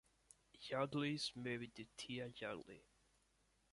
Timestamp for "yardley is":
0.67-1.31